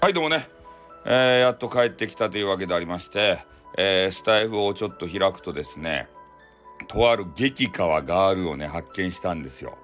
[0.00, 0.48] はいどうもね、
[1.06, 3.40] えー、やっと帰ってきたというわけでありまして、
[3.76, 6.08] えー、スタイフをちょっと開くとですね
[6.86, 9.76] とある激川ガールをね発見したんですよ。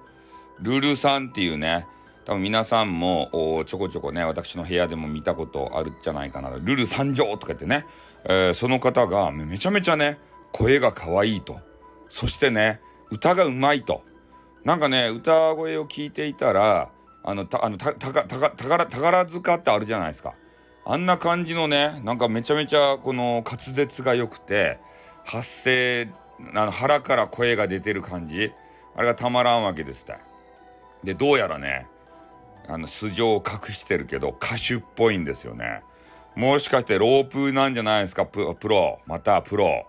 [0.61, 1.85] ルルさんっていうね
[2.23, 7.85] 多分皆さんもちょこちょこね私の部屋でも見たことあるんじゃないかなルル参上とか言ってね、
[8.23, 10.17] えー、その方がめちゃめちゃね
[10.53, 11.59] 声が可愛いと。
[12.09, 12.79] そしてね
[13.11, 14.01] 歌がうまいと。
[14.63, 16.89] なんかね歌声を聞いていたら
[17.27, 20.35] あの、た、あの、た、たか、たか、宝、塚ってあるじゃないですか。
[20.85, 24.77] あんな感じのね、なんかめちゃめちゃこの滑舌が良くて、
[25.23, 26.09] 発声、
[26.53, 28.51] あの腹から声が出てる感じ、
[28.95, 30.17] あれがたまらんわけですって。
[31.03, 31.87] で、どうやらね、
[32.67, 35.81] あの、素性を隠してるけど、歌手っぽいんですよね。
[36.35, 38.99] もしかしてロープなんじゃないですか、プロ。
[39.07, 39.87] またプロ。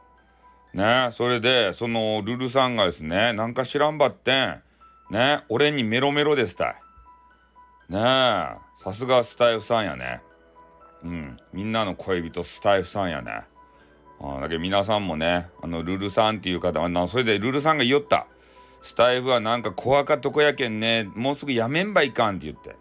[0.72, 4.62] ね、それで、その、ルルさんがですね、なんか知らんばってん、
[5.10, 6.85] ね、俺にメロメロですたい。
[7.88, 8.02] ねえ。
[8.82, 10.20] さすがスタイフさんやね。
[11.04, 11.36] うん。
[11.52, 13.42] みんなの恋人スタイフさんやね。
[14.20, 18.26] あだけど皆さんもねあのルルさんっていう方あそれでルルさんが言おった。
[18.82, 22.76] スタイフはなんか小赤とこやけんねもうすぐやめんばいかんって言って。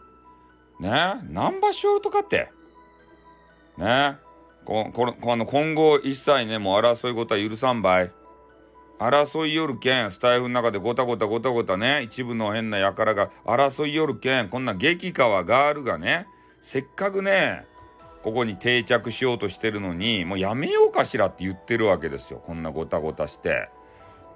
[0.79, 0.89] ね
[1.21, 1.27] え。
[1.29, 2.51] 何場所とかって。
[3.77, 4.25] ねえ。
[4.65, 8.11] ここの今後一切ねもう争い事は許さんばい。
[8.99, 16.27] 争いよるけん、スタイフの中でごたごたごたごたね、一部の変な輩が争いよるけん、こんな激川ガールがね、
[16.61, 17.65] せっかくね、
[18.23, 22.41] ここに定着しようとしてるのに、もうやめようかしらって言ってるわけですよ。
[22.45, 23.69] こんなごたごたして。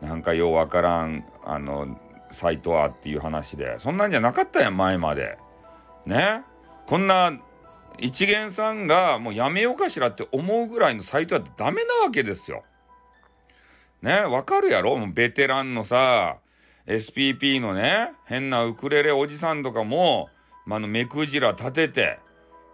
[0.02, 2.00] なんかようわからん、あの、
[2.32, 3.80] サイトはっていう話で。
[3.80, 5.38] そんなんじゃなかったやん、前まで。
[6.06, 6.44] ね
[6.86, 7.34] こんな、
[7.98, 12.64] 一元さんがもうやめようかしらって思うぐらいのサイトはダメなわけですよ。
[14.02, 14.96] ね、わかるやろ？
[14.96, 16.38] もうベテランのさ、
[16.88, 20.30] SPP のね、変なウクレレおじさんとかも、
[20.66, 22.20] まあの、目くじら立てて、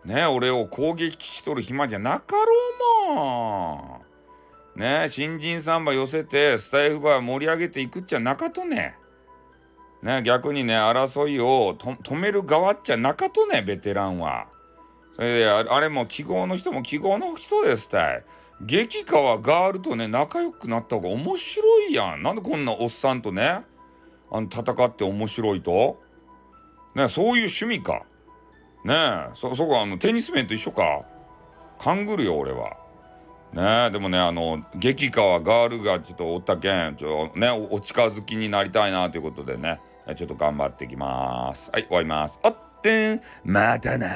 [0.05, 4.01] ね、俺を攻撃しとる暇じゃなかろうも
[4.75, 4.79] ん。
[4.79, 8.95] ね、新人サンバ寄せて、スタイフバー盛り上げていくっちゃなかとね。
[10.03, 14.47] ね、逆にね、争いを止める側っちゃなかとね、ベテランは。
[15.13, 18.23] それで、あれも記号の人も記号の人ですたい。
[18.61, 22.23] 激川ガールとね、仲良くなった方が面白いやん。
[22.23, 23.61] なんでこんなおっさんとね、
[24.31, 26.01] あの、戦って面白いと？
[26.95, 28.03] ね、そういう趣味か。
[28.85, 31.03] ねえ、そ、そこあの、テニス面と一緒か。
[31.79, 32.77] 勘ぐるよ、俺は。
[33.51, 39.81] ねえ、でもね、あの、激川ガールがちょっとおったけん、ちょねお、お近づきになりたいなということでね、
[40.15, 41.69] ちょっと頑張ってきます。
[41.71, 42.39] はい、終わります。
[42.43, 44.07] あってん、またな。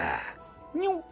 [0.73, 1.03] にょ